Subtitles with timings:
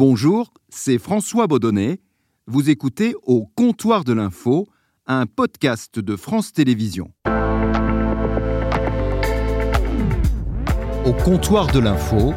[0.00, 2.00] Bonjour, c'est François Baudonnet.
[2.46, 4.66] Vous écoutez Au comptoir de l'info,
[5.06, 7.12] un podcast de France Télévisions.
[11.04, 12.32] Au comptoir de l'info,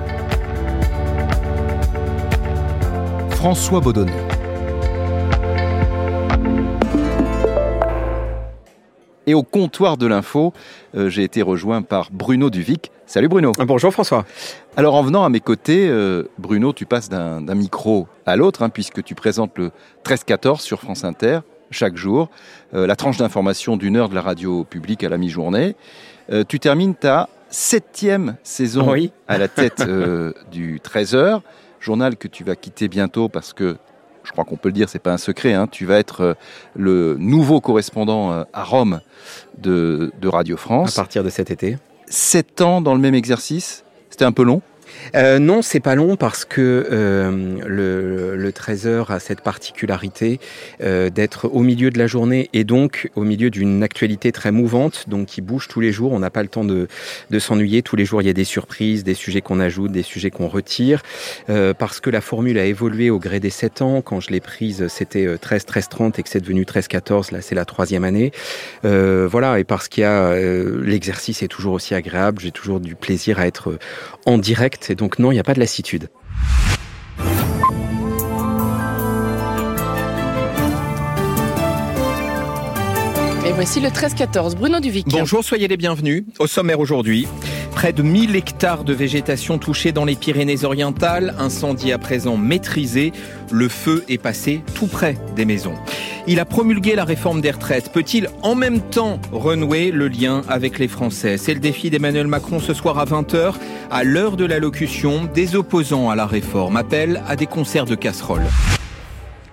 [3.29, 4.32] François Baudonnet.
[9.25, 10.53] Et au comptoir de l'info,
[10.95, 12.91] euh, j'ai été rejoint par Bruno Duvic.
[13.05, 13.53] Salut Bruno.
[13.59, 14.25] Bonjour François.
[14.75, 18.69] Alors en venant à mes côtés, euh, Bruno, tu passes d'un micro à l'autre, hein,
[18.69, 19.71] puisque tu présentes le
[20.03, 21.39] 13-14 sur France Inter
[21.71, 22.29] chaque jour,
[22.75, 25.75] euh, la tranche d'information d'une heure de la radio publique à la mi-journée.
[26.47, 28.93] tu termines ta septième saison
[29.27, 29.83] à la tête
[30.51, 31.41] du 13h,
[31.79, 33.77] journal que tu vas quitter bientôt parce que
[34.23, 36.33] je crois qu'on peut le dire, c'est pas un secret, hein, tu vas être euh,
[36.75, 39.01] le nouveau correspondant euh, à Rome
[39.57, 40.97] de, de Radio France.
[40.97, 41.77] À partir de cet été.
[42.07, 44.61] Sept ans dans le même exercice, c'était un peu long
[45.15, 50.39] euh, non, c'est pas long parce que euh, le, le 13 heures a cette particularité
[50.81, 55.05] euh, d'être au milieu de la journée et donc au milieu d'une actualité très mouvante,
[55.07, 56.11] donc qui bouge tous les jours.
[56.11, 56.87] On n'a pas le temps de,
[57.29, 57.81] de s'ennuyer.
[57.81, 60.47] Tous les jours, il y a des surprises, des sujets qu'on ajoute, des sujets qu'on
[60.47, 61.01] retire,
[61.49, 64.01] euh, parce que la formule a évolué au gré des 7 ans.
[64.01, 67.31] Quand je l'ai prise, c'était 13, 13, 30 et que c'est devenu 13, 14.
[67.31, 68.31] Là, c'est la troisième année.
[68.83, 72.39] Voilà, et parce qu'il y a l'exercice est toujours aussi agréable.
[72.41, 73.77] J'ai toujours du plaisir à être
[74.25, 76.07] en direct et donc non, il n'y a pas de lassitude.
[83.45, 85.07] Et voici le 13-14, Bruno Duvic.
[85.09, 86.23] Bonjour, soyez les bienvenus.
[86.39, 87.27] Au sommaire aujourd'hui,
[87.71, 93.11] près de 1000 hectares de végétation touchés dans les Pyrénées-Orientales, incendie à présent maîtrisé,
[93.51, 95.73] le feu est passé tout près des maisons.
[96.25, 97.91] Il a promulgué la réforme des retraites.
[97.91, 101.37] Peut-il en même temps renouer le lien avec les Français?
[101.37, 103.55] C'est le défi d'Emmanuel Macron ce soir à 20h.
[103.91, 108.45] À l'heure de l'allocution, des opposants à la réforme appellent à des concerts de casseroles.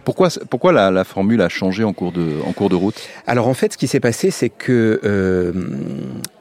[0.05, 3.01] Pourquoi, pourquoi la, formule a changé en cours de, en cours de route?
[3.27, 5.53] Alors en fait, ce qui s'est passé, c'est que euh,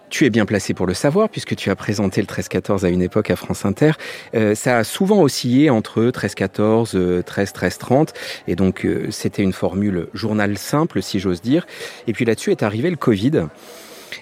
[0.10, 3.02] tu es bien placé pour le savoir puisque tu as présenté le 13-14 à une
[3.02, 3.92] époque à France Inter.
[4.36, 8.10] Euh, ça a souvent oscillé entre 13-14, 13-13-30
[8.48, 11.66] et donc euh, c'était une formule journal simple si j'ose dire.
[12.08, 13.48] Et puis là-dessus est arrivé le Covid.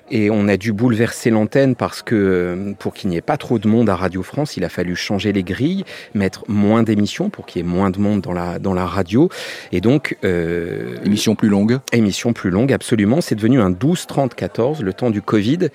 [0.09, 3.59] Et on a dû bouleverser l'antenne parce que euh, pour qu'il n'y ait pas trop
[3.59, 7.45] de monde à Radio France, il a fallu changer les grilles, mettre moins d'émissions pour
[7.45, 9.29] qu'il y ait moins de monde dans la dans la radio.
[9.71, 11.79] Et donc euh, émission plus longue.
[11.91, 13.21] Émission plus longue, absolument.
[13.21, 15.69] C'est devenu un 12-30-14, le temps du Covid.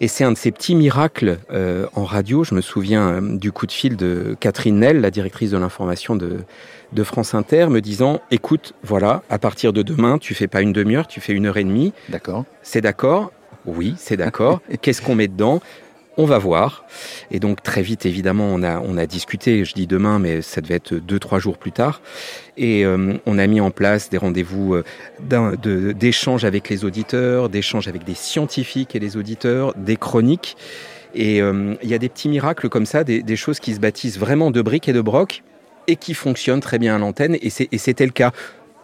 [0.00, 2.44] Et c'est un de ces petits miracles euh, en radio.
[2.44, 6.16] Je me souviens euh, du coup de fil de Catherine Nell, la directrice de l'information
[6.16, 6.38] de,
[6.92, 10.72] de France Inter, me disant "Écoute, voilà, à partir de demain, tu fais pas une
[10.72, 11.92] demi-heure, tu fais une heure et demie.
[12.08, 12.44] D'accord.
[12.62, 13.32] C'est d'accord.
[13.66, 14.60] Oui, c'est d'accord.
[14.82, 15.60] Qu'est-ce qu'on met dedans?
[16.16, 16.84] On va voir.
[17.32, 20.60] Et donc très vite, évidemment, on a, on a discuté, je dis demain, mais ça
[20.60, 22.00] devait être deux, trois jours plus tard.
[22.56, 27.88] Et euh, on a mis en place des rendez-vous euh, d'échanges avec les auditeurs, d'échanges
[27.88, 30.56] avec des scientifiques et les auditeurs, des chroniques.
[31.16, 33.80] Et euh, il y a des petits miracles comme ça, des, des choses qui se
[33.80, 35.42] bâtissent vraiment de briques et de brocs
[35.88, 37.36] et qui fonctionnent très bien à l'antenne.
[37.40, 38.30] Et c'était le cas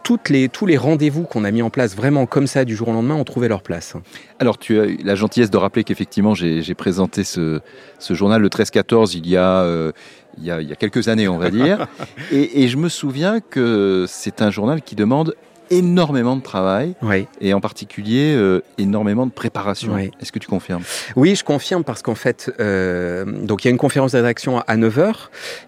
[0.03, 2.89] toutes les, tous les rendez-vous qu'on a mis en place vraiment comme ça du jour
[2.89, 3.95] au lendemain ont trouvé leur place.
[4.39, 7.61] Alors tu as eu la gentillesse de rappeler qu'effectivement j'ai présenté ce,
[7.99, 9.91] ce, journal le 13-14 il, y a, euh,
[10.37, 11.87] il, y a, il y a quelques années on va dire
[12.31, 15.35] et, et je me souviens que c'est un journal qui demande
[15.71, 17.25] énormément de travail oui.
[17.39, 19.93] et en particulier euh, énormément de préparation.
[19.93, 20.11] Oui.
[20.21, 20.83] Est-ce que tu confirmes?
[21.15, 24.59] Oui, je confirme parce qu'en fait, euh, donc il y a une conférence de rédaction
[24.59, 25.13] à 9h.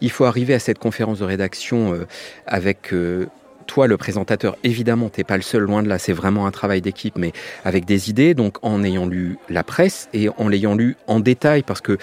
[0.01, 2.05] Il faut arriver à cette conférence de rédaction euh,
[2.45, 2.93] avec
[3.65, 6.81] toi, le présentateur, évidemment, t'es pas le seul, loin de là, c'est vraiment un travail
[6.81, 7.31] d'équipe, mais
[7.63, 11.63] avec des idées, donc en ayant lu la presse et en l'ayant lu en détail,
[11.63, 11.97] parce que,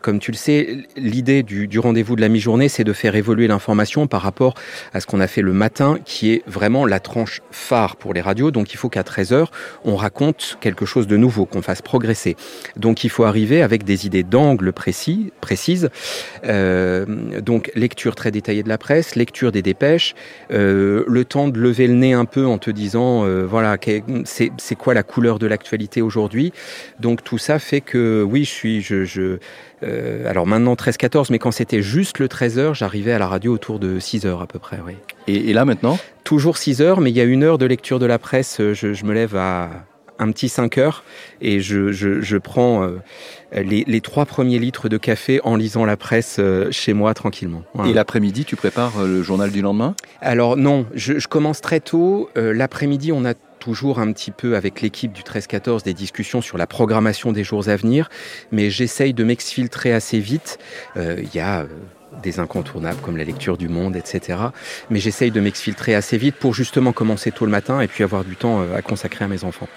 [0.00, 4.06] comme tu le sais, l'idée du, rendez-vous de la mi-journée, c'est de faire évoluer l'information
[4.06, 4.54] par rapport
[4.92, 8.20] à ce qu'on a fait le matin, qui est vraiment la tranche phare pour les
[8.20, 9.46] radios, donc il faut qu'à 13h,
[9.84, 12.36] on raconte quelque chose de nouveau, qu'on fasse progresser.
[12.76, 15.90] Donc il faut arriver avec des idées d'angle précis, précises,
[16.44, 17.06] euh,
[17.40, 20.14] donc lecture très détaillée de la presse, lecture des dépêches,
[20.52, 23.76] euh, le temps de lever le nez un peu en te disant, euh, voilà,
[24.24, 26.52] c'est quoi la couleur de l'actualité aujourd'hui?
[27.00, 29.38] Donc tout ça fait que, oui, je suis, je, je
[29.82, 33.78] euh, alors maintenant 13-14, mais quand c'était juste le 13h, j'arrivais à la radio autour
[33.78, 34.94] de 6h à peu près, oui.
[35.26, 35.98] Et, et là maintenant?
[36.24, 39.04] Toujours 6h, mais il y a une heure de lecture de la presse, je, je
[39.04, 39.70] me lève à
[40.18, 41.04] un petit 5 heures
[41.40, 42.98] et je, je, je prends euh,
[43.52, 47.62] les, les, trois premiers litres de café en lisant la presse euh, chez moi tranquillement.
[47.74, 47.90] Voilà.
[47.90, 49.94] Et l'après-midi, tu prépares euh, le journal du lendemain?
[50.20, 52.30] Alors non, je, je commence très tôt.
[52.36, 56.66] L'après-midi, on a toujours un petit peu avec l'équipe du 13-14 des discussions sur la
[56.66, 58.10] programmation des jours à venir,
[58.52, 60.58] mais j'essaye de m'exfiltrer assez vite.
[60.96, 61.66] Il y a
[62.22, 64.38] des incontournables comme la lecture du monde, etc.
[64.90, 68.24] Mais j'essaye de m'exfiltrer assez vite pour justement commencer tôt le matin et puis avoir
[68.24, 69.68] du temps à consacrer à mes enfants.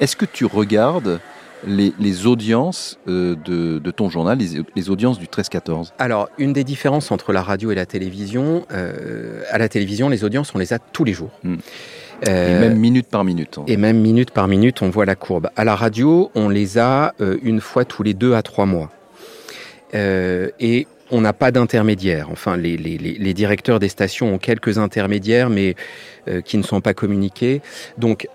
[0.00, 1.20] Est-ce que tu regardes
[1.66, 4.38] les, audiences euh, de, ton journal,
[4.74, 9.42] les, audiences du 13-14 Alors, une des différences entre la radio et la télévision, euh,
[9.50, 11.30] à la télévision, les audiences, on les a tous les jours.
[11.42, 11.56] Hmm.
[12.22, 13.58] et même minute par minute.
[13.66, 15.48] Et même minute par minute, on voit la courbe.
[15.56, 18.90] À la radio, on les a euh, une fois tous les deux à trois mois.
[19.92, 22.28] et on n'a pas d'intermédiaire.
[22.32, 25.76] Enfin, les, les, directeurs des stations ont quelques intermédiaires, mais
[26.44, 27.60] qui ne sont pas communiqués.
[27.98, 28.26] Donc,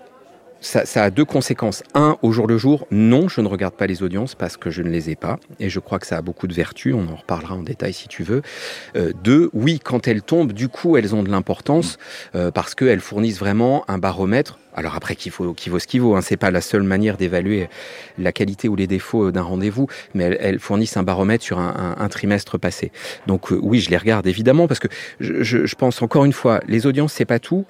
[0.60, 1.82] ça, a deux conséquences.
[1.94, 4.82] Un, au jour le jour, non, je ne regarde pas les audiences parce que je
[4.82, 5.38] ne les ai pas.
[5.58, 6.94] Et je crois que ça a beaucoup de vertus.
[6.94, 8.42] On en reparlera en détail si tu veux.
[8.96, 11.98] Euh, deux, oui, quand elles tombent, du coup, elles ont de l'importance
[12.34, 14.58] euh, parce qu'elles fournissent vraiment un baromètre.
[14.74, 16.14] Alors après, qu'il qu'il vaut ce qu'il vaut.
[16.14, 16.20] Hein.
[16.20, 17.68] C'est pas la seule manière d'évaluer
[18.18, 22.58] la qualité ou les défauts d'un rendez-vous, mais elles, fournissent un baromètre sur un, trimestre
[22.58, 22.92] passé.
[23.26, 26.60] Donc euh, oui, je les regarde évidemment parce que je, je pense encore une fois,
[26.68, 27.66] les audiences c'est pas tout,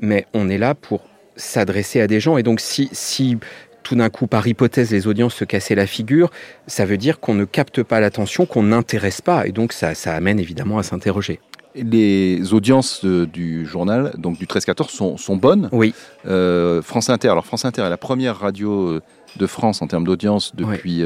[0.00, 1.02] mais on est là pour
[1.36, 2.36] s'adresser à des gens.
[2.38, 3.38] Et donc, si, si
[3.82, 6.30] tout d'un coup, par hypothèse, les audiences se cassaient la figure,
[6.66, 9.46] ça veut dire qu'on ne capte pas l'attention, qu'on n'intéresse pas.
[9.46, 11.40] Et donc, ça, ça amène évidemment à s'interroger.
[11.76, 15.68] Les audiences du journal, donc du 13-14, sont, sont, bonnes.
[15.72, 15.94] Oui.
[16.26, 19.02] Euh, France Inter, alors France Inter est la première radio euh,
[19.36, 21.02] de France en termes d'audiance depuis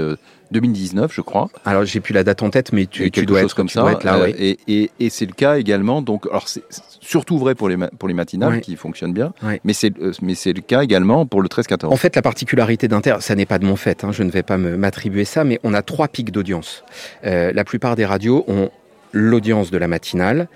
[0.51, 1.49] 2019, euh, je crois.
[1.65, 3.85] Alors j'ai plus la date en tête, mais tu, tu dois être comme ça.
[4.03, 6.03] là, euh, et, et, et c'est le cas également.
[6.03, 6.63] Donc, alors c'est
[7.01, 9.33] surtout vrai pour les pour les matinales qui fonctionnent bien,
[9.65, 11.87] mais c'est euh, mais c'est le cas également pour le 13-14.
[11.87, 14.05] En fait, la particularité d'Inter, ça n'est pas de mon fait.
[14.05, 16.85] Hein, je ne vais pas m'attribuer ça, mais on a trois pics d'audience.
[17.23, 18.71] la plupart des radios ont
[19.13, 20.49] l'audience de la matinale,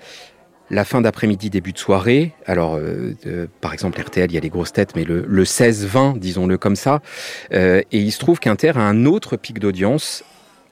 [0.69, 2.33] la fin d'après-midi, début de soirée.
[2.45, 3.13] Alors, euh,
[3.61, 6.75] par exemple, RTL, il y a les grosses têtes, mais le, le 16-20, disons-le comme
[6.75, 7.01] ça.
[7.53, 10.23] Euh, et il se trouve qu'Inter a un autre pic d'audience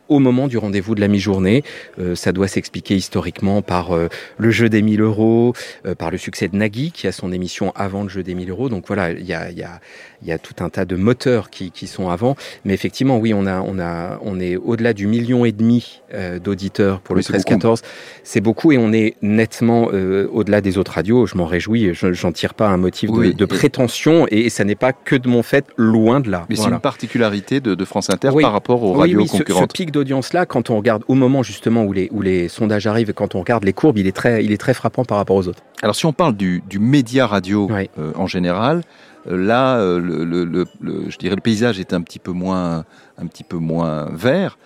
[0.10, 1.64] au moment du rendez-vous de la mi-journée.
[2.00, 5.54] Euh, ça doit s'expliquer historiquement par euh, le jeu des 1000 euros,
[5.86, 8.50] euh, par le succès de Nagui, qui a son émission avant le jeu des 1000
[8.50, 8.70] euros.
[8.70, 9.80] Donc voilà, il y a, y, a,
[10.28, 12.36] y a, tout un tas de moteurs qui, qui, sont avant.
[12.66, 16.02] Mais effectivement, oui, on, a, on, a, on est au-delà du million et demi
[16.44, 17.82] d'auditeurs pour le 13-14.
[18.24, 21.26] C'est beaucoup et on est nettement au-delà des autres radios.
[21.26, 24.94] Je m'en réjouis, j'en tire pas un motif de, de prétention et, ça n'est pas
[24.94, 26.46] que de mon fait, loin de là.
[26.50, 29.72] Mais c'est une particularité de, de France Inter par rapport aux radios concurrentes.
[29.72, 32.88] Ce, ce pic d'audience-là, quand on regarde au moment justement où les, où les sondages
[32.88, 35.18] arrivent et quand on regarde les courbes, il est très, il est très frappant par
[35.18, 35.64] rapport aux autres.
[35.82, 38.82] Alors si on parle du, du média radio euh, en général, euh,
[39.26, 40.66] là, euh, le,
[41.10, 42.86] je dirais le paysage est un petit peu moins,
[43.18, 44.58] un petit peu moins vert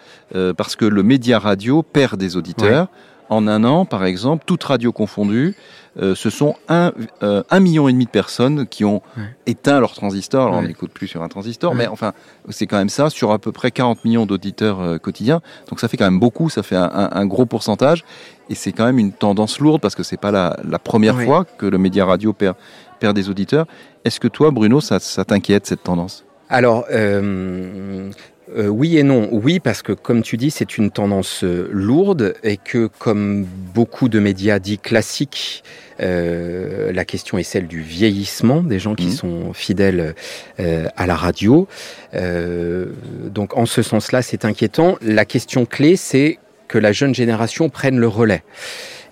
[0.58, 2.90] parce que le média radio perd des auditeurs.
[3.30, 5.56] En un an, par exemple, toute radio confondue,
[6.00, 6.94] euh, ce sont un,
[7.24, 9.02] euh, un, million et demi de personnes qui ont
[9.46, 10.48] éteint leur transistor.
[10.48, 12.14] Alors on n'écoute plus sur un transistor, mais enfin,
[12.50, 15.42] c'est quand même ça, sur à peu près 40 millions d'auditeurs euh, quotidiens.
[15.70, 18.06] Donc ça fait quand même beaucoup, ça fait un, un, gros pourcentage.
[18.50, 21.44] Et c'est quand même une tendance lourde parce que c'est pas la, la première fois
[21.44, 22.56] que le média radio perd,
[23.00, 23.66] perd des auditeurs.
[24.06, 26.24] Est-ce que toi, Bruno, ça, ça t'inquiète cette tendance?
[26.50, 28.10] Alors, euh,
[28.56, 29.28] euh, oui et non.
[29.32, 34.08] Oui, parce que comme tu dis, c'est une tendance euh, lourde et que comme beaucoup
[34.08, 35.64] de médias dits classiques,
[36.00, 39.12] euh, la question est celle du vieillissement des gens qui mmh.
[39.12, 40.16] sont fidèles
[40.58, 41.68] à la radio.
[42.14, 44.98] donc en ce sens-là, c'est inquiétant.
[45.02, 48.44] La question clé, c'est que la jeune génération prenne le relais.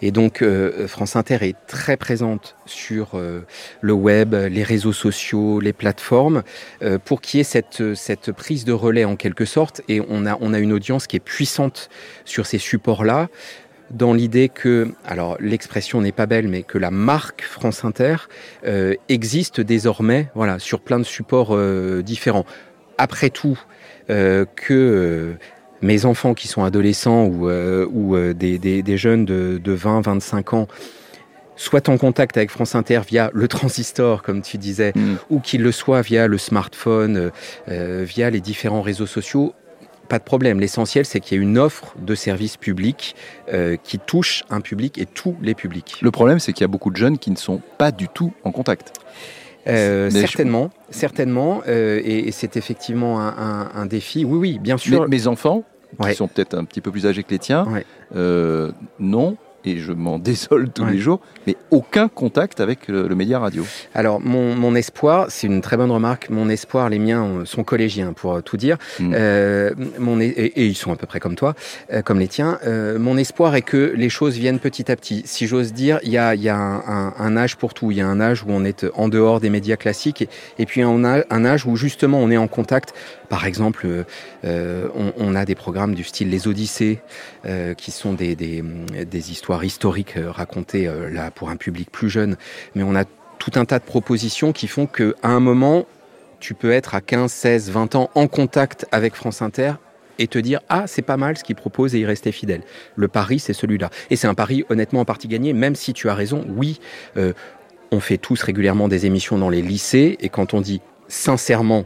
[0.01, 3.41] Et donc euh, France Inter est très présente sur euh,
[3.81, 6.43] le web, les réseaux sociaux, les plateformes,
[6.81, 9.81] euh, pour qu'il y ait cette, cette prise de relais en quelque sorte.
[9.87, 11.89] Et on a, on a une audience qui est puissante
[12.25, 13.29] sur ces supports-là
[13.91, 18.15] dans l'idée que, alors l'expression n'est pas belle, mais que la marque France Inter
[19.09, 21.55] existe désormais, voilà, sur plein de supports
[22.01, 22.45] différents.
[22.97, 23.59] Après tout,
[24.07, 25.37] que
[25.85, 29.71] mes enfants qui sont adolescents ou, euh, ou euh, des, des, des, jeunes de, de
[29.71, 30.67] 20, 25 ans
[31.55, 35.15] soient en contact avec France Inter via le transistor, comme tu disais, mm.
[35.29, 37.31] ou qu'ils le soient via le smartphone,
[37.69, 39.53] euh, via les différents réseaux sociaux,
[40.09, 40.59] pas de problème.
[40.59, 43.15] L'essentiel, c'est qu'il y ait une offre de services publics
[43.53, 45.97] euh, qui touche un public et tous les publics.
[46.01, 48.33] Le problème, c'est qu'il y a beaucoup de jeunes qui ne sont pas du tout
[48.43, 48.93] en contact.
[49.67, 54.23] Euh, certainement, certainement, euh, et, et c'est effectivement un, un, un, défi.
[54.23, 55.09] Oui, oui, bien sûr.
[55.09, 55.63] mes enfants,
[55.95, 57.65] qui sont peut-être un petit peu plus âgés que les tiens,
[58.15, 63.39] euh, non, et je m'en désole tous les jours, mais aucun contact avec le, média
[63.39, 63.65] radio.
[63.93, 68.13] Alors, mon, mon espoir, c'est une très bonne remarque, mon espoir, les miens sont collégiens,
[68.13, 69.13] pour tout dire, mm.
[69.15, 71.55] euh, mon, et, et, ils sont à peu près comme toi,
[71.91, 72.59] euh, comme les tiens.
[72.65, 75.23] Euh, mon espoir est que les choses viennent petit à petit.
[75.25, 77.91] Si j'ose dire, il y a, y a un, un, un, âge pour tout.
[77.91, 80.29] Il y a un âge où on est en dehors des médias classiques, et,
[80.59, 82.93] et puis on a un âge où justement on est en contact.
[83.29, 83.87] Par exemple,
[84.45, 86.99] euh, on, on, a des programmes du style Les Odyssées,
[87.77, 88.63] qui sont des, des,
[89.09, 92.35] des, histoires historiques racontées là pour un public plus jeune,
[92.75, 93.05] mais on a
[93.37, 95.85] tout un tas de propositions qui font qu'à un moment,
[96.39, 99.73] tu peux être à 15, 16, 20 ans en contact avec France Inter
[100.19, 102.61] et te dire ah c'est pas mal ce qu'il propose et y rester fidèle.
[102.95, 106.09] Le pari c'est celui-là et c'est un pari honnêtement en partie gagné même si tu
[106.09, 106.45] as raison.
[106.55, 106.79] Oui,
[107.17, 107.33] euh,
[107.91, 111.83] on fait tous régulièrement des émissions dans les lycées et quand on dit sincèrement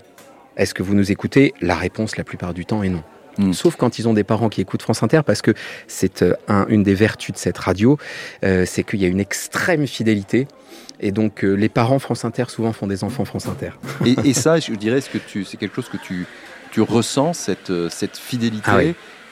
[0.57, 1.53] est-ce que vous nous écoutez?
[1.61, 3.03] La réponse la plupart du temps est non.
[3.39, 3.53] Hmm.
[3.53, 5.53] Sauf quand ils ont des parents qui écoutent France Inter, parce que
[5.87, 6.33] c'est euh,
[6.67, 7.97] une des vertus de cette radio,
[8.43, 10.45] euh, c'est qu'il y a une extrême fidélité.
[10.99, 13.71] Et donc, euh, les parents France Inter souvent font des enfants France Inter.
[14.25, 16.25] Et, ça, je dirais, ce que tu, c'est quelque chose que tu,
[16.71, 18.65] tu ressens cette, cette fidélité.
[18.67, 18.81] Ah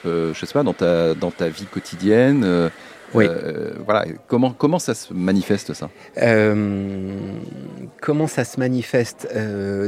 [0.05, 2.69] je sais pas dans ta dans ta vie quotidienne.
[3.13, 3.27] oui.
[3.83, 4.05] voilà.
[4.27, 5.89] Comment, comment ça se manifeste ça?
[8.01, 9.27] Comment ça se manifeste?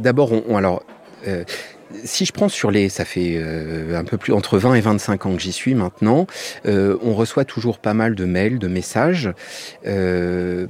[0.01, 0.83] D'abord, on, alors,
[2.03, 5.25] si je prends sur les, ça fait euh, un peu plus entre 20 et 25
[5.25, 6.27] ans que j'y suis maintenant,
[6.65, 9.31] euh, on reçoit toujours pas mal de mails, de messages.
[9.86, 10.67] Euh,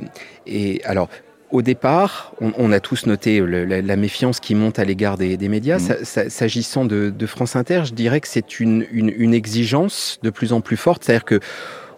[0.47, 1.09] et alors,
[1.51, 5.79] au départ, on, a tous noté la, méfiance qui monte à l'égard des, médias.
[5.79, 6.29] Mmh.
[6.29, 10.77] S'agissant de, France Inter, je dirais que c'est une, une, exigence de plus en plus
[10.77, 11.03] forte.
[11.03, 11.39] C'est-à-dire que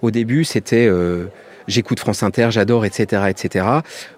[0.02, 0.90] au début, c'était
[1.68, 3.66] j'écoute France Inter, j'adore, etc., etc.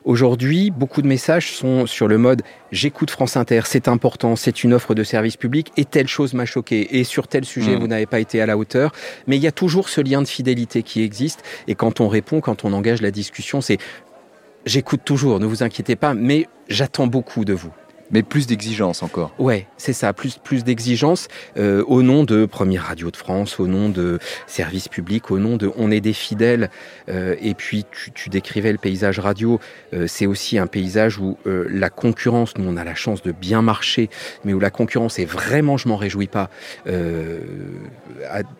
[0.06, 4.74] Aujourd'hui, beaucoup de messages sont sur le mode j'écoute France Inter, c'est important, c'est une
[4.74, 7.80] offre de service public et telle chose m'a choqué et sur tel sujet mmh.
[7.80, 8.92] vous n'avez pas été à la hauteur.
[9.28, 12.42] Mais il y a toujours ce lien de fidélité qui existe et quand on répond,
[12.42, 13.78] quand on engage la discussion, c'est
[14.66, 17.72] j'écoute toujours, ne vous inquiétez pas, mais j'attends beaucoup de vous.
[18.12, 19.34] Mais plus d'exigence encore.
[19.40, 23.68] Ouais, c'est ça, plus plus d'exigence euh, au nom de Première Radio de France, au
[23.68, 26.70] nom de services publics, au nom de on est des fidèles.
[27.10, 29.60] Euh, et puis tu, tu, décrivais le paysage radio,
[29.94, 33.32] euh, c'est aussi un paysage où euh, la concurrence, nous on a la chance de
[33.32, 34.10] bien marcher,
[34.44, 36.50] mais où la concurrence est vraiment, je m'en réjouis pas,
[36.88, 37.40] euh,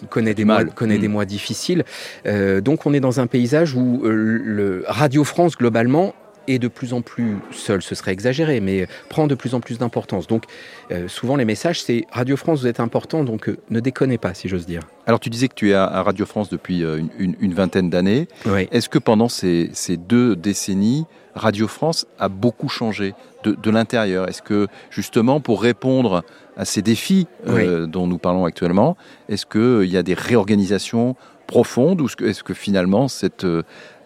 [0.10, 1.12] connaît des mois, connaît des mm.
[1.12, 1.84] mois difficiles.
[2.26, 6.14] donc on est dans un paysage où le Radio France globalement
[6.48, 9.78] et de plus en plus seul, ce serait exagéré, mais prend de plus en plus
[9.78, 10.28] d'importance.
[10.28, 10.46] Donc
[10.92, 14.34] euh, souvent les messages, c'est Radio France, vous êtes important, donc euh, ne déconnez pas,
[14.34, 14.82] si j'ose dire.
[15.06, 18.28] Alors tu disais que tu es à, Radio France depuis euh, une, vingtaine d'années.
[18.72, 24.28] Est-ce que pendant ces, deux décennies, Radio France a beaucoup changé de, l'intérieur?
[24.28, 26.24] Est-ce que justement pour répondre
[26.56, 28.96] à ces défis dont nous parlons actuellement,
[29.28, 31.16] est-ce qu'il y a des réorganisations
[31.48, 33.46] profondes ou est-ce que finalement cette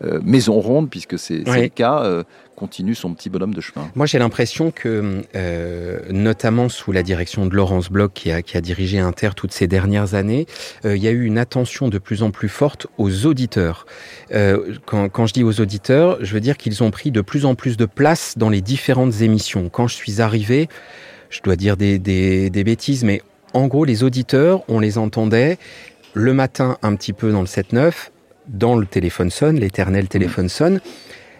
[0.03, 2.24] euh, maison ronde, puisque c'est le cas, euh,
[2.56, 3.89] continue son petit bonhomme de chemin?
[3.96, 8.58] Moi, j'ai l'impression que, euh, notamment sous la direction de Laurence Bloch, qui a, qui
[8.58, 10.46] a dirigé Inter toutes ces dernières années,
[10.84, 13.86] il y a eu une attention de plus en plus forte aux auditeurs.
[14.86, 17.56] Quand, quand, je dis aux auditeurs, je veux dire qu'ils ont pris de plus en
[17.56, 19.70] plus de place dans les différentes émissions.
[19.70, 20.70] Quand je suis arrivé,
[21.29, 23.22] je dois dire des, des, des bêtises, mais
[23.53, 25.58] en gros, les auditeurs, on les entendait
[26.13, 27.93] le matin un petit peu dans le 7-9,
[28.47, 30.79] dans le téléphone sonne, l'éternel téléphone sonne,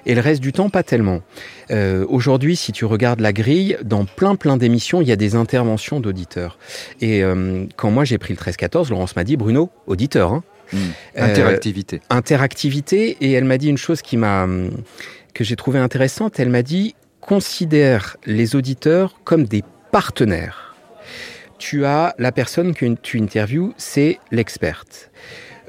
[0.06, 1.22] et le reste du temps, pas tellement.
[1.70, 5.36] Euh, Aujourd'hui, si tu regardes la grille, dans plein plein d'émissions, il y a des
[5.36, 6.58] interventions d'auditeurs.
[7.02, 10.32] Et euh, quand moi j'ai pris le 13-14, Laurence m'a dit, Bruno, auditeur.
[10.32, 10.78] Hein, mmh.
[11.18, 11.96] Interactivité.
[11.98, 14.48] Euh, interactivité, et elle m'a dit une chose qui m'a
[15.34, 16.40] que j'ai trouvé intéressante.
[16.40, 20.67] Elle m'a dit, considère les auditeurs comme des partenaires.
[21.58, 25.12] Tu as la personne que tu interviews, c'est l'experte.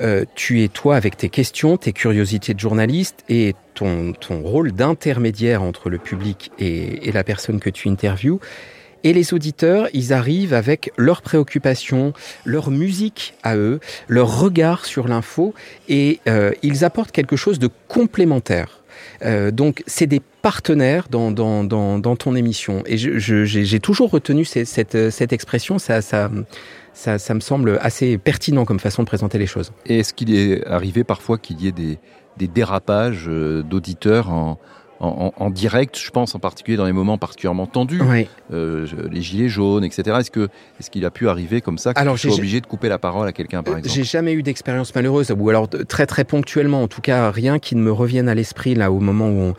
[0.01, 5.63] Euh, tu es toi avec tes questions, tes curiosités de journaliste et ton, rôle d'intermédiaire
[5.63, 8.41] entre le public et, et, la personne que tu interviews.
[9.05, 12.13] Et les auditeurs, ils arrivent avec leurs préoccupations,
[12.45, 15.55] leur musique à eux, leur regard sur l'info,
[15.89, 18.78] et euh, ils apportent quelque chose de complémentaire.
[19.25, 22.83] Euh, donc, c'est des partenaires dans, dans, dans, ton émission.
[22.87, 25.79] Et j'ai toujours retenu cette, cette, cette expression.
[25.79, 26.31] Ça, ça,
[26.93, 29.73] ça, me semble assez pertinent comme façon de présenter les choses.
[29.87, 31.99] Et est-ce qu'il est arrivé parfois qu'il y ait des,
[32.37, 34.59] des dérapages euh, d'auditeurs en,
[35.01, 38.01] en, direct, je pense en particulier dans les moments particulièrement tendus,
[38.53, 40.17] euh, les gilets jaunes, etc.
[40.21, 40.49] Est-ce que
[40.81, 42.99] est-ce qu'il a pu arriver comme ça que alors, tu sois obligé de couper la
[42.99, 46.83] parole à quelqu'un, par exemple J'ai jamais eu d'expérience malheureuse, ou alors très très ponctuellement,
[46.83, 49.55] en tout cas rien qui ne me revienne à l'esprit là au moment où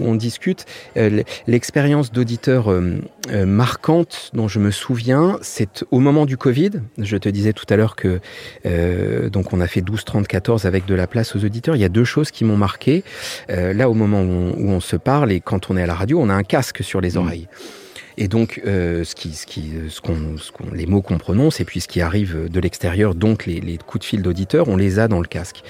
[0.00, 0.64] on, discute.
[0.96, 2.98] Euh, l'expérience d'auditeur euh,
[3.46, 6.70] marquante dont je me souviens, c'est au moment du Covid.
[6.96, 8.20] Je te disais tout à l'heure que
[9.28, 11.76] donc on a fait 12, 30, 14 avec de la place aux auditeurs.
[11.76, 13.04] Il y a deux choses qui m'ont marqué.
[13.48, 16.20] là, au moment où on on se parle et quand on est à la radio,
[16.20, 17.16] on a un casque sur les mm.
[17.16, 17.48] oreilles.
[18.20, 20.34] Et donc, euh, ce qui, ce qui, ce qu'on,
[20.72, 24.08] les mots qu'on prononce et puis ce qui arrive de l'extérieur, donc les, coups de
[24.08, 25.62] fil d'auditeurs, on les a dans le casque.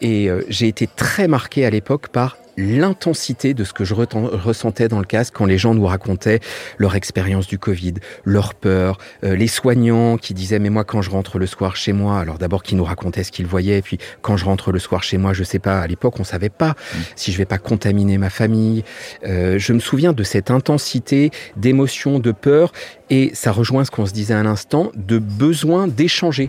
[0.00, 4.88] Et euh, j'ai été très marqué à l'époque par l'intensité de ce que je ressentais
[4.88, 6.40] dans le casque quand les gens nous racontaient
[6.78, 7.94] leur expérience du Covid,
[8.24, 11.92] leur peur, euh, les soignants qui disaient mais moi quand je rentre le soir chez
[11.92, 14.78] moi, alors d'abord qui nous racontaient ce qu'ils voyaient, et puis quand je rentre le
[14.78, 16.98] soir chez moi, je sais pas, à l'époque on savait pas mmh.
[17.16, 18.84] si je vais pas contaminer ma famille.
[19.24, 22.72] Euh, je me souviens de cette intensité d'émotion, de peur,
[23.12, 26.48] et ça rejoint ce qu'on se disait à l'instant, de besoin d'échanger.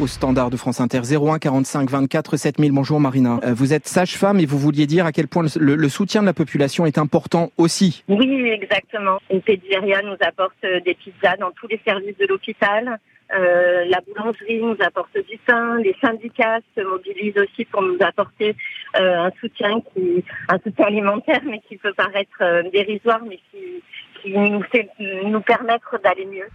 [0.00, 2.72] Au standard de France Inter 01 45 24 7000.
[2.72, 3.38] Bonjour Marina.
[3.44, 6.32] Euh, vous êtes sage-femme et vous vouliez dire à quel point le, soutien de la
[6.32, 8.02] population est important aussi.
[8.08, 9.18] Oui, exactement.
[9.30, 12.98] Une pédiaria nous apporte euh, des pizzas dans tous les services de l'hôpital.
[13.38, 18.56] Euh, la boulangerie nous apporte du pain, les syndicats se mobilisent aussi pour nous apporter
[18.98, 23.82] euh, un soutien qui, un soutien alimentaire, mais qui peut paraître dérisoire, mais qui,
[24.22, 26.48] qui nous nous permettre d'aller mieux.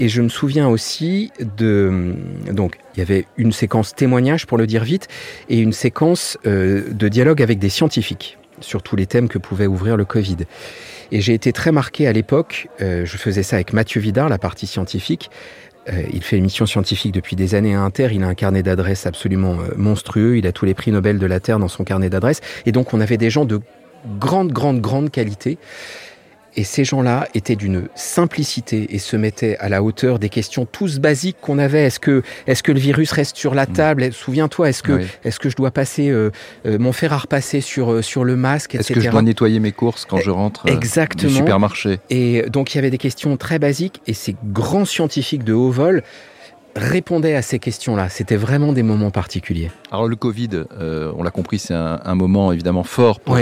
[0.00, 2.14] Et je me souviens aussi de
[2.52, 5.08] donc il y avait une séquence témoignage pour le dire vite
[5.48, 9.66] et une séquence euh, de dialogue avec des scientifiques sur tous les thèmes que pouvait
[9.66, 10.36] ouvrir le Covid.
[11.10, 12.68] Et j'ai été très marqué à l'époque.
[12.80, 15.30] Euh, je faisais ça avec Mathieu Vidard, la partie scientifique.
[15.88, 18.08] Euh, il fait une mission scientifique depuis des années à Inter.
[18.12, 20.36] Il a un carnet d'adresses absolument monstrueux.
[20.36, 22.40] Il a tous les prix Nobel de la Terre dans son carnet d'adresses.
[22.66, 23.60] Et donc on avait des gens de
[24.20, 25.58] grande, grande, grande qualité
[26.58, 30.98] et ces gens-là étaient d'une simplicité et se mettaient à la hauteur des questions tous
[30.98, 31.84] basiques qu'on avait.
[31.84, 33.72] Est-ce que, est-ce que le virus reste sur la mm.
[33.72, 34.12] table?
[34.12, 36.32] Souviens-toi, est-ce que, est-ce que je dois passer euh,
[36.66, 39.60] euh, mon fer à repasser sur euh, sur le masque Est-ce que je dois nettoyer
[39.60, 41.30] mes courses quand je rentre Exactement.
[41.30, 42.00] du supermarché?
[42.10, 45.70] Et donc il y avait des questions très basiques et ces grands scientifiques de haut
[45.70, 46.02] vol
[46.78, 48.08] répondaient à ces questions-là.
[48.08, 49.70] C'était vraiment des moments particuliers.
[49.90, 53.36] Alors le Covid, on l'a compris, c'est un, moment évidemment fort pour,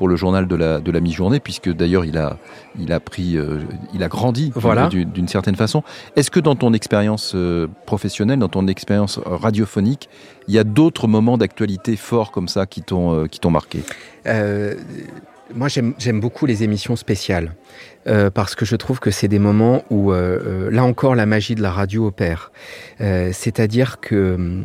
[0.00, 2.38] pour le journal de la, de la mi-journée, puisque d'ailleurs il a,
[2.78, 3.58] il a pris, euh,
[3.92, 4.88] il a grandi voilà.
[4.88, 5.82] d'une certaine façon.
[6.16, 10.08] Est-ce que dans ton expérience euh, professionnelle, dans ton expérience radiophonique,
[10.48, 13.82] il y a d'autres moments d'actualité forts comme ça qui t'ont euh, qui t'ont marqué?
[15.54, 17.52] Moi, j'aime beaucoup les émissions spéciales.
[18.06, 21.26] Euh, parce que je trouve que c'est des moments où, euh, euh, là encore, la
[21.26, 22.50] magie de la radio opère.
[22.98, 24.64] C'est-à-dire que, hum,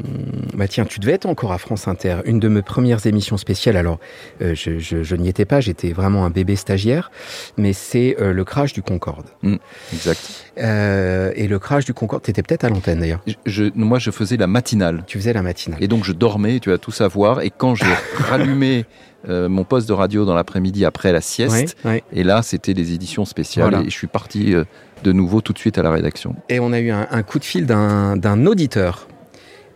[0.54, 3.78] bah tiens, tu devais être encore à France Inter, une de mes premières émissions spéciales.
[3.78, 4.00] Alors,
[4.42, 7.12] je, je, je n'y étais pas, j'étais vraiment un bébé stagiaire,
[7.58, 9.28] mais c'est le crash du Concorde.
[9.42, 9.56] Mmh,
[9.94, 10.46] exact.
[10.58, 13.22] et le crash du Concorde, t'étais peut-être à l'antenne d'ailleurs.
[13.46, 15.04] Je, moi, je faisais la matinale.
[15.08, 15.82] Tu faisais la matinale.
[15.82, 17.42] Et donc, je dormais, tu vas tout savoir.
[17.42, 17.86] Et quand j'ai
[18.18, 18.86] rallumé
[19.28, 21.78] mon poste de radio dans l'après-midi après la sieste,
[22.12, 24.64] et là, c'était les éditions spéciale et je suis parti euh,
[25.04, 26.36] de nouveau tout de suite à la rédaction.
[26.50, 29.08] Et on a eu un, coup de fil d'un auditeur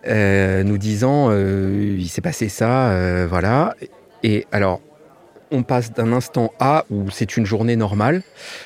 [0.08, 3.76] euh, nous disant euh, il s'est passé ça, voilà.
[4.24, 4.82] Et alors,
[5.52, 8.22] on passe d'un instant A où c'est une journée normale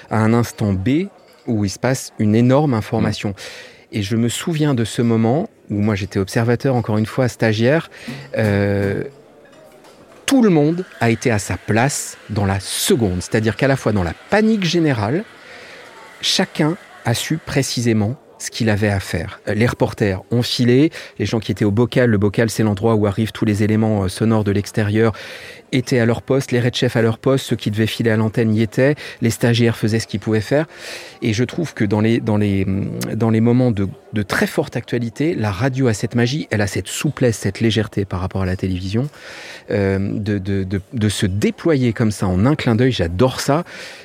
[0.09, 1.07] à un instant B
[1.47, 3.29] où il se passe une énorme information.
[3.29, 3.95] Mmh.
[3.95, 7.89] Et je me souviens de ce moment où moi j'étais observateur, encore une fois, stagiaire
[10.33, 13.21] tout le monde a été à sa place dans la seconde.
[13.21, 15.25] C'est-à-dire qu'à la fois dans la panique générale,
[16.21, 19.39] chacun a su précisément ce qu'il avait à faire.
[19.47, 22.95] Euh, les reporters ont filé, les gens qui étaient au bocal, le bocal c'est l'endroit
[22.95, 25.13] où arrivent tous les éléments euh, sonores de l'extérieur,
[25.71, 28.17] étaient à leur poste, les red chefs à leur poste, ceux qui devaient filer à
[28.17, 30.67] l'antenne y étaient, les stagiaires faisaient ce qu'ils pouvaient faire.
[31.21, 32.65] Et je trouve que dans les, dans les,
[33.15, 36.67] dans les moments de, de très forte actualité, la radio a cette magie, elle a
[36.67, 39.09] cette souplesse, cette légèreté par rapport à la télévision,
[39.71, 43.63] euh, de, de, de, de se déployer comme ça en un clin d'œil, j'adore ça.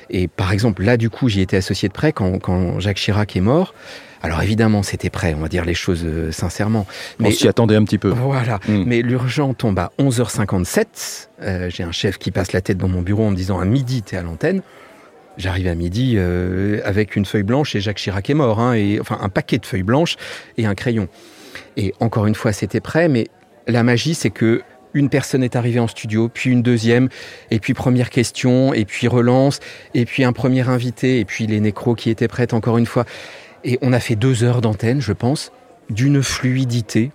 [0.09, 3.37] Et par exemple, là du coup, j'y étais associé de près quand, quand Jacques Chirac
[3.37, 3.75] est mort.
[4.23, 6.87] Alors évidemment, c'était prêt, on va dire les choses euh, sincèrement.
[7.19, 8.09] Mais, on s'y attendait un petit peu.
[8.09, 8.59] Voilà.
[8.69, 8.85] Hmm.
[8.87, 11.29] Mais l'urgent tombe à 11h57.
[11.43, 13.65] Euh, j'ai un chef qui passe la tête dans mon bureau en me disant à
[13.65, 14.63] midi, t'es à l'antenne.
[15.37, 18.99] J'arrive à midi euh, avec une feuille blanche et Jacques Chirac est mort, hein, et,
[19.01, 20.17] enfin un paquet de feuilles blanches
[20.57, 21.09] et un crayon.
[21.77, 23.29] Et encore une fois, c'était prêt, mais
[23.69, 24.63] la magie, c'est que
[24.95, 27.09] une personne est arrivée en studio, puis une deuxième,
[27.51, 29.61] et puis première question, et puis relance,
[29.95, 33.05] et puis un premier invité, et puis les nécros qui étaient prêtes encore une fois.
[33.65, 35.53] Et on a fait deux heures d'antenne, je pense,
[35.91, 37.13] d'une fluidité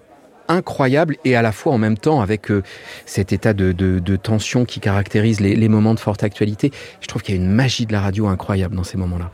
[0.49, 2.63] incroyable et à la fois en même temps avec euh,
[3.05, 6.71] cet état de, tension qui caractérise les moments de forte actualité.
[6.99, 9.31] Je trouve qu'il y a une magie de la radio incroyable dans ces moments-là.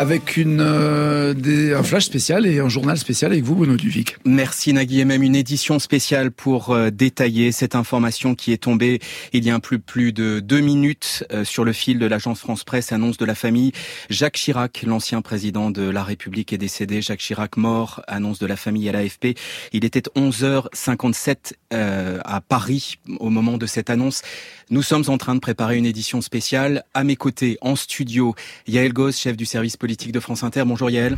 [0.00, 4.16] Avec une, euh, des, un flash spécial et un journal spécial avec vous, Bruno Duvic.
[4.24, 8.98] Merci Nagui, et même une édition spéciale pour euh, détailler cette information qui est tombée
[9.34, 12.40] il y a un peu plus de deux minutes euh, sur le fil de l'agence
[12.40, 13.72] France Presse, annonce de la famille.
[14.08, 17.02] Jacques Chirac, l'ancien président de la République, est décédé.
[17.02, 19.36] Jacques Chirac mort, annonce de la famille à l'AFP.
[19.74, 24.22] Il était 11h57 à Paris au moment de cette annonce.
[24.70, 26.84] Nous sommes en train de préparer une édition spéciale.
[26.94, 28.34] À mes côtés, en studio,
[28.66, 30.62] Yael Goss, chef du service politique de France Inter.
[30.66, 31.16] Bonjour Yael.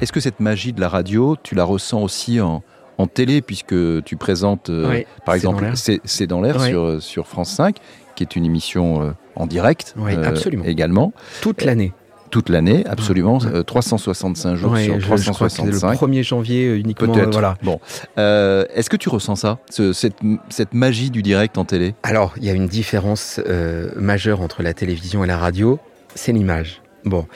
[0.00, 2.62] Est-ce que cette magie de la radio, tu la ressens aussi en,
[2.98, 5.74] en télé, puisque tu présentes, euh, Oui, par C'est exemple, dans l'air.
[6.04, 6.68] C'est dans l'air Oui.
[6.68, 7.76] sur, sur France 5,
[8.16, 10.64] qui est une émission euh, en direct Oui, absolument.
[10.64, 11.92] également, Toute l'année.
[12.30, 13.46] toute l'année, absolument, Ouais.
[13.56, 16.00] euh, 365 jours Ouais, sur je, je crois le 365.
[16.00, 17.12] 1er janvier euh, uniquement.
[17.12, 17.28] Peut-être.
[17.28, 17.56] euh, voilà.
[17.62, 17.80] Bon,
[18.18, 20.16] Euh, est-ce que tu ressens ça, ce- cette,
[20.48, 21.94] cette magie du direct en télé?
[22.02, 25.78] Alors, il y a une différence euh, majeure entre la télévision et la radio,
[26.14, 26.80] c'est l'image.
[27.04, 27.26] Bon,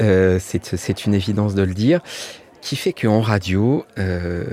[0.00, 2.00] euh, c'est une évidence de le dire,
[2.60, 4.44] qui fait qu'en radio, euh,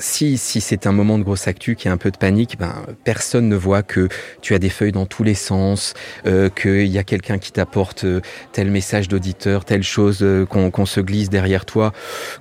[0.00, 2.74] si, si c'est un moment de grosse actu, qui a un peu de panique, ben,
[3.04, 4.08] personne ne voit que
[4.42, 5.94] tu as des feuilles dans tous les sens,
[6.26, 8.20] euh, qu'il y a quelqu'un qui t'apporte euh,
[8.52, 11.92] tel message d'auditeur, telle chose euh, qu'on qu'on se glisse derrière toi,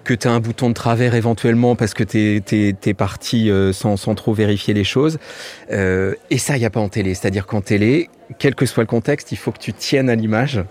[0.04, 3.98] que tu as un bouton de travers éventuellement parce que tu es, parti euh, sans,
[3.98, 5.19] sans trop vérifier les choses.
[5.72, 7.13] Euh, et ça, il n'y a pas en télé.
[7.13, 10.63] C'est-à-dire qu'en télé, quel que soit le contexte, il faut que tu tiennes à l'image.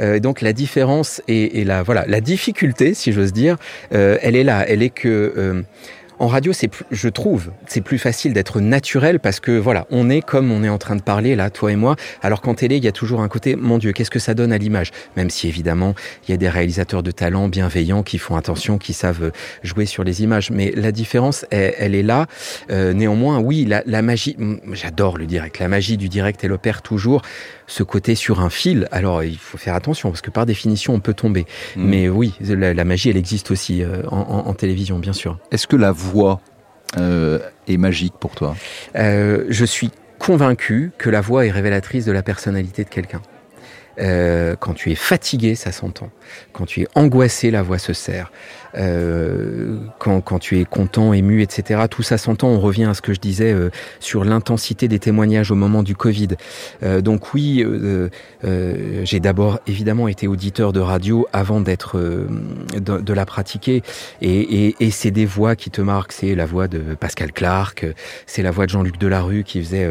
[0.00, 3.56] Euh, donc la différence et, et la voilà la difficulté, si j'ose dire,
[3.92, 4.64] euh, elle est là.
[4.68, 5.64] Elle est que
[6.20, 10.08] en radio, c'est plus- je trouve, c'est plus facile d'être naturel parce que voilà, on
[10.10, 11.96] est comme on est en train de parler là, toi et moi.
[12.22, 14.52] Alors qu'en télé, il y a toujours un côté, mon Dieu, qu'est-ce que ça donne
[14.52, 14.90] à l'image?
[15.16, 15.94] Même si évidemment,
[16.28, 20.04] il y a des réalisateurs de talent bienveillants qui font attention, qui savent jouer sur
[20.04, 20.50] les images.
[20.50, 22.26] Mais la différence, elle, elle est là.
[22.70, 24.36] Euh, néanmoins, oui, la, la magie,
[24.72, 25.58] j'adore le direct.
[25.58, 27.22] La magie du direct, elle opère toujours
[27.66, 28.88] ce côté sur un fil.
[28.90, 31.46] Alors, il faut faire attention parce que par définition, on peut tomber.
[31.76, 31.84] Mm.
[31.88, 35.38] Mais oui, la, la magie, elle existe aussi euh, en, en- en télévision, bien sûr.
[35.50, 36.09] Est-ce que la voix
[36.98, 38.56] euh, est magique pour toi?
[38.96, 43.22] Euh, je suis convaincu que la voix est révélatrice de la personnalité de quelqu'un.
[43.98, 46.10] Euh, quand tu es fatigué, ça s'entend.
[46.52, 48.30] Quand tu es angoissé, la voix se serre.
[48.76, 52.48] Euh, quand, quand tu es content, ému, etc., tout ça s'entend.
[52.48, 55.96] On revient à ce que je disais euh, sur l'intensité des témoignages au moment du
[55.96, 56.28] Covid.
[56.82, 58.08] Euh, donc oui, euh,
[58.44, 63.82] euh, j'ai d'abord évidemment été auditeur de radio avant d'être de, de la pratiquer.
[64.22, 66.12] Et, et, et c'est des voix qui te marquent.
[66.12, 67.86] C'est la voix de Pascal Clark,
[68.26, 69.88] c'est la voix de Jean-Luc Delarue qui faisait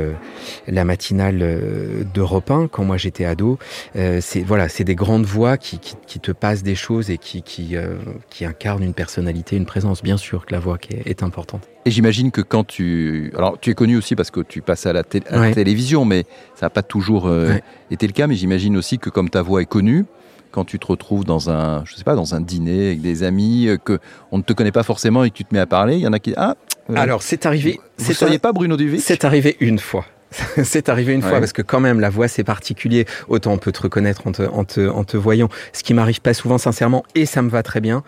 [0.68, 3.58] la matinale euh, d'Europe 1 quand moi j'étais ado.
[3.96, 7.18] Euh, c'est voilà, c'est des grandes voix qui, qui, qui te passent des choses et
[7.18, 7.96] qui qui, euh,
[8.30, 10.04] qui incarnent une personnalité, une présence.
[10.04, 11.68] Bien sûr que la voix qui est, est importante.
[11.86, 13.32] Et j'imagine que quand tu...
[13.36, 16.26] Alors, tu es connu aussi parce que tu passes à la, à la télévision, mais
[16.56, 17.64] ça n'a pas toujours euh, Ouais.
[17.90, 18.28] été le cas.
[18.28, 20.06] Mais j'imagine aussi que comme ta voix est connue,
[20.52, 23.70] quand tu te retrouves dans un, je sais pas, dans un dîner avec des amis,
[23.86, 24.00] que
[24.32, 26.08] on ne te connaît pas forcément et que tu te mets à parler, il y
[26.08, 26.34] en a qui...
[26.38, 26.56] Ah,
[26.96, 27.80] Alors c'est arrivé.
[27.98, 29.02] vous ne seriez un- pas Bruno Duvic?
[29.02, 30.06] C'est arrivé une fois.
[30.64, 31.30] c'est arrivé une Ouais.
[31.30, 33.06] fois parce que quand même la voix c'est particulier.
[33.28, 35.50] Autant on peut te reconnaître en te, en te, en te voyant.
[35.74, 38.04] Ce qui m'arrive pas souvent sincèrement et ça me va très bien.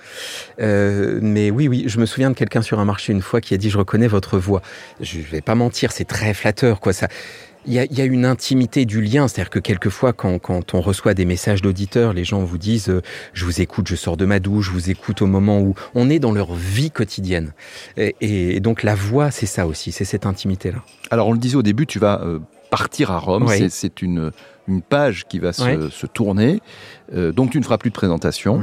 [0.59, 3.53] Euh, mais oui oui, je me souviens de quelqu'un sur un marché une fois qui
[3.53, 4.61] a dit je reconnais votre voix.
[4.99, 7.07] Je vais pas mentir, c'est très flatteur quoi ça.
[7.67, 10.73] Il y, a, il y a une intimité du lien, c'est-à-dire que quelquefois, quand, quand
[10.73, 13.01] on reçoit des messages d'auditeurs, les gens vous disent euh,
[13.33, 16.09] Je vous écoute, je sors de ma douche, je vous écoute au moment où on
[16.09, 17.53] est dans leur vie quotidienne.
[17.97, 20.79] Et, et donc la voix, c'est ça aussi, c'est cette intimité-là.
[21.11, 22.39] Alors, on le disait au début, tu vas euh,
[22.71, 23.45] partir à Rome.
[23.47, 23.69] Oui.
[23.69, 24.31] C'est- une,
[24.67, 26.61] une page qui va se, tourner.
[27.13, 28.59] Euh, donc, tu ne feras plus de présentation,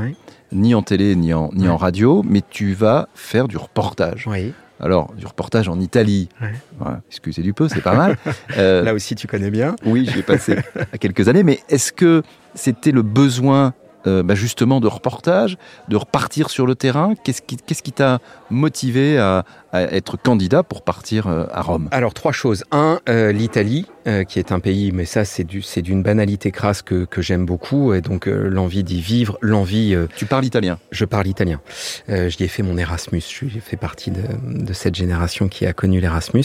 [0.51, 1.69] ni en télé, ni en, ni Ouais.
[1.69, 4.27] en radio, mais tu vas faire du reportage.
[4.27, 4.53] Oui.
[4.81, 6.29] Alors, du reportage en Italie.
[6.41, 6.53] Ouais.
[6.79, 8.17] Voilà, excusez du peu, c'est pas mal.
[8.57, 9.77] Euh, Là aussi, tu connais bien.
[9.85, 10.57] oui, j'y ai passé
[10.93, 12.23] à quelques années, mais est-ce que
[12.55, 13.75] c'était le besoin
[14.07, 17.15] euh, bah, justement de reportage, de repartir sur le terrain?
[17.25, 21.89] Qu'est-ce qui qu'est-ce qui t'a motivé à, à être candidat pour partir euh, à Rome
[21.91, 22.65] Alors, trois choses.
[22.71, 26.51] Un, euh, l'Italie, euh, qui est un pays, mais ça, c'est du, c'est d'une banalité
[26.51, 27.93] crasse que, que j'aime beaucoup.
[27.93, 29.95] Et donc, euh, l'envie d'y vivre, l'envie.
[30.17, 30.79] Tu parles italien.
[30.91, 31.61] je parle italien.
[32.09, 33.23] J'y ai fait mon Erasmus.
[33.47, 36.45] J'ai fait partie de, de cette génération qui a connu l'Erasmus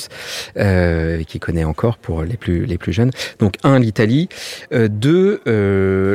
[0.57, 3.11] euh, et qui connaît encore pour les plus, les plus jeunes.
[3.39, 4.27] Donc, un, l'Italie.
[4.71, 5.41] Deux,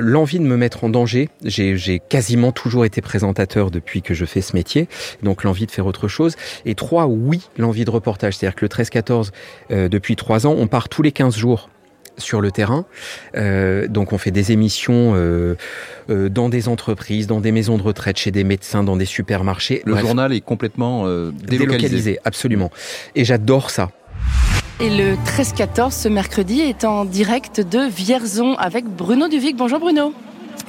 [0.02, 1.30] l'envie de me mettre en danger.
[1.44, 4.88] J'ai j'ai quasiment toujours été présentateur depuis que je fais ce métier.
[5.22, 6.36] Donc, l'envie de faire autre chose.
[6.66, 8.36] Et trois, oui, l'envie de reportage.
[8.36, 9.30] C'est-à-dire que le 13-14,
[9.70, 11.68] euh, depuis trois ans, on part tous les 15 jours
[12.18, 12.84] sur le terrain.
[13.36, 15.56] Euh, donc on fait des émissions euh,
[16.10, 19.82] euh, dans des entreprises, dans des maisons de retraite, chez des médecins, dans des supermarchés.
[19.86, 21.78] Le Bref, journal est complètement euh, délocalisé.
[21.78, 22.70] délocalisé, absolument.
[23.14, 23.90] Et j'adore ça.
[24.80, 29.56] Et le 13-14, ce mercredi, est en direct de Vierzon avec Bruno Duvic.
[29.56, 30.12] Bonjour Bruno.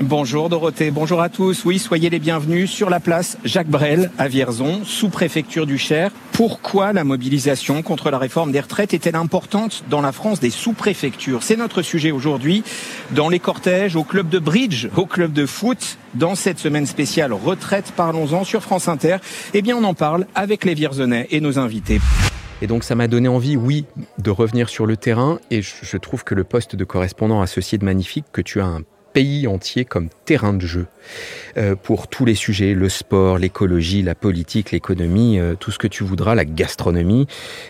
[0.01, 1.65] Bonjour Dorothée, bonjour à tous.
[1.65, 6.11] Oui, soyez les bienvenus sur la place Jacques Brel à Vierzon, sous-préfecture du Cher.
[6.31, 11.43] Pourquoi la mobilisation contre la réforme des retraites est-elle importante dans la France des sous-préfectures?
[11.43, 12.63] C'est notre sujet aujourd'hui.
[13.11, 17.33] Dans les cortèges, au club de bridge, au club de foot, dans cette semaine spéciale
[17.33, 19.17] retraite, parlons-en sur France Inter.
[19.53, 21.99] Eh bien, on en parle avec les Vierzonais et nos invités.
[22.61, 23.85] Et donc ça m'a donné envie, oui,
[24.17, 25.39] de revenir sur le terrain.
[25.49, 28.65] Et je, trouve que le poste de correspondant a ceci de magnifique que tu as
[28.65, 28.81] un
[29.13, 30.85] pays entier comme terrain de jeu
[31.57, 35.87] euh, pour tous les sujets, le sport, l'écologie, la politique, l'économie, euh, tout ce que
[35.87, 37.27] tu voudras, la gastronomie.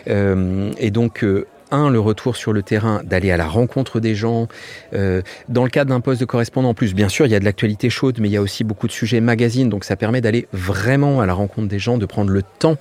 [0.08, 1.24] Euh, et donc,
[1.72, 4.48] un, le retour sur le terrain, d'aller à la rencontre des gens.
[4.92, 7.44] dans le cadre d'un poste de correspondant, en plus, bien sûr, il y a de
[7.44, 10.48] l'actualité chaude, mais il y a aussi beaucoup de sujets magazines, donc ça permet d'aller
[10.52, 12.76] vraiment à la rencontre des gens, de prendre le temps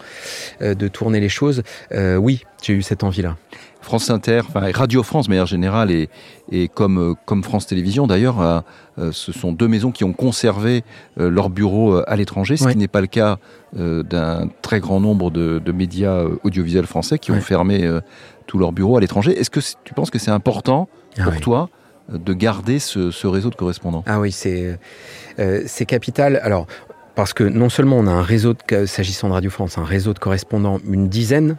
[0.60, 1.62] de tourner les choses.
[1.92, 3.38] oui, j'ai eu cette envie-là.
[3.82, 6.10] France Inter, enfin Radio France de manière générale, et,
[6.52, 8.60] et comme, euh, comme France Télévisions d'ailleurs, euh,
[8.98, 10.84] euh, ce sont deux maisons qui ont conservé
[11.18, 13.38] leurs bureaux à l'étranger, ce qui n'est pas le cas
[13.74, 17.90] d'un très grand nombre de, de médias audiovisuels français qui ont fermé
[18.48, 19.38] tous leurs bureaux à l'étranger.
[19.40, 21.70] Est-ce que tu penses que c'est important ah pour toi
[22.12, 24.04] de garder ce, ce, réseau de correspondants?
[24.08, 24.78] Ah oui, c'est
[25.86, 26.40] capital.
[26.44, 26.68] Alors,
[27.20, 28.54] parce que non seulement on a un réseau,
[28.86, 31.58] s'agissant de Radio France, un réseau de correspondants, une dizaine,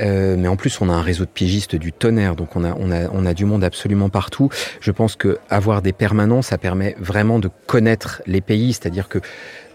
[0.00, 2.74] euh, mais en plus on a un réseau de piégistes du tonnerre, donc on a,
[2.80, 4.48] on a, on a du monde absolument partout.
[4.80, 9.18] Je pense que avoir des permanents, ça permet vraiment de connaître les pays, c'est-à-dire que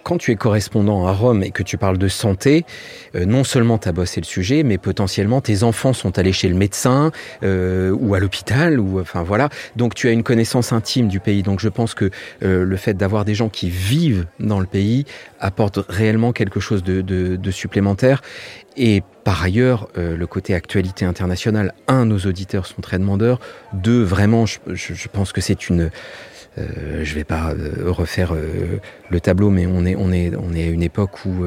[0.04, 2.66] quand tu es correspondant à Rome et que tu parles de santé,
[3.16, 6.50] euh, non seulement tu as bossé le sujet, mais potentiellement tes enfants sont allés chez
[6.50, 7.12] le médecin
[7.44, 9.50] euh, ou à l'hôpital, ou enfin voilà.
[9.76, 11.44] Donc tu as une connaissance intime du pays.
[11.44, 12.10] Donc je pense que
[12.44, 15.06] euh, le fait d'avoir des gens qui vivent dans le pays
[15.40, 18.22] apporte réellement quelque chose de, supplémentaire.
[18.78, 23.40] Et par ailleurs, le côté actualité internationale, un, nos auditeurs sont très demandeurs.
[23.74, 25.92] Deux, vraiment, je pense que c'est une
[26.58, 31.26] euh, je vais pas euh, refaire euh, le tableau, mais on est, à une époque
[31.26, 31.46] où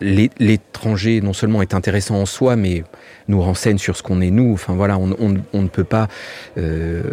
[0.00, 2.84] l'étranger non seulement est intéressant en soi, mais
[3.28, 4.52] nous renseigne sur ce qu'on est nous.
[4.52, 5.06] Enfin voilà, on,
[5.62, 6.08] ne peut pas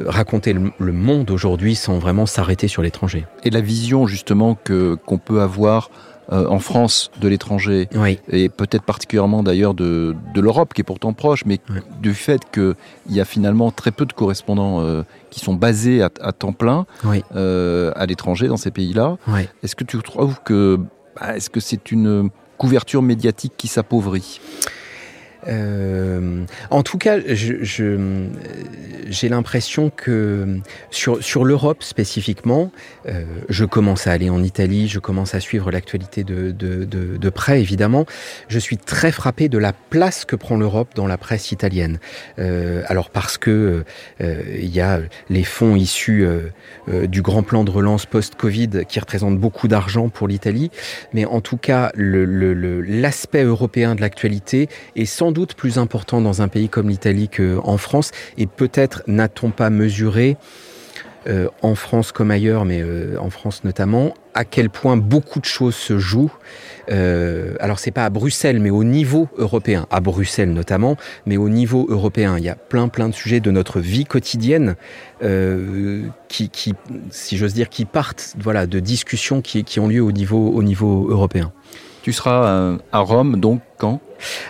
[0.06, 3.26] raconter le, le monde aujourd'hui sans vraiment s'arrêter sur l'étranger.
[3.44, 5.90] Et la vision justement qu'on peut avoir
[6.32, 7.88] euh, en France de l'étranger,
[8.30, 11.60] et peut-être particulièrement d'ailleurs de, de l'Europe qui est pourtant proche, mais
[12.02, 12.76] du fait qu'il
[13.10, 16.86] y a finalement très peu de correspondants euh, qui sont basés à, à temps plein
[17.36, 19.18] euh, à l'étranger dans ces pays-là.
[19.64, 20.80] Est-ce que tu trouves que
[21.20, 24.40] bah, est-ce que c'est une couverture médiatique qui s'appauvrit?
[25.48, 28.28] Euh, en tout cas, j'ai je,
[29.08, 30.60] j'ai l'impression que
[30.92, 32.72] sur, sur l'Europe spécifiquement,
[33.08, 37.18] euh, je commence à aller en Italie, je commence à suivre l'actualité de, de, de,
[37.18, 38.06] de, près, évidemment.
[38.48, 42.00] Je suis très frappé de la place que prend l'Europe dans la presse italienne.
[42.40, 43.84] Euh, alors parce que
[44.20, 46.28] il y a les fonds issus
[46.88, 50.72] du grand plan de relance post-Covid qui représentent beaucoup d'argent pour l'Italie,
[51.14, 56.48] mais en tout cas, l'aspect le, européen de l'actualité est sans plus important dans un
[56.48, 60.38] pays comme l'Italie qu'en France, et peut-être n'a-t-on pas mesuré
[61.28, 65.46] euh, en France comme ailleurs, mais euh, en France notamment, à quel point beaucoup de
[65.46, 66.32] choses se jouent.
[66.90, 70.96] Euh, alors c'est pas à Bruxelles, mais au niveau européen, à Bruxelles notamment,
[71.26, 74.76] mais au niveau européen, il y a plein plein de sujets de notre vie quotidienne
[76.30, 76.74] qui,
[77.10, 80.64] si j'ose dire, qui partent, voilà, de discussions qui, qui ont lieu au niveau au
[80.64, 81.52] niveau européen.
[82.08, 84.00] Tu seras euh, à Rome donc quand?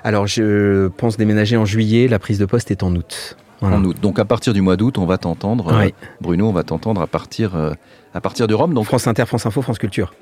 [0.03, 3.35] Alors je pense déménager en juillet, la prise de poste est en août.
[3.61, 3.77] Voilà.
[3.77, 3.97] En août.
[3.99, 5.87] Donc à partir du mois d'août, on va t'entendre, oui.
[5.87, 7.73] euh, Bruno, on va t'entendre à partir euh,
[8.13, 8.75] à partir de Rome.
[8.75, 10.13] Donc France Inter, France Info, France Culture.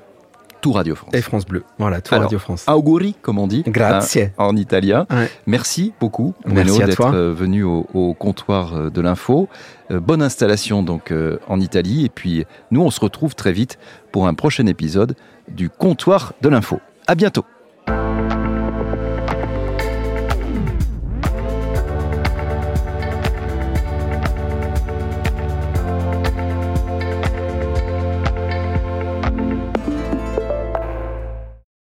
[0.62, 1.12] Tout Radio France.
[1.12, 1.62] Et France Bleu.
[1.78, 2.64] Voilà, tout Alors, Radio France.
[2.68, 3.64] Auguri, comme on dit.
[3.66, 4.22] Grazie.
[4.22, 5.06] Hein, en italien.
[5.10, 5.28] Ouais.
[5.46, 9.50] Merci beaucoup, Bruno, d'être venu au, au, comptoir de l'info.
[9.90, 12.06] Euh, bonne installation donc euh, en Italie.
[12.06, 13.78] Et puis nous, on se retrouve très vite
[14.10, 15.16] pour un prochain épisode
[15.48, 16.80] du comptoir de l'info.
[17.06, 17.44] À bientôt.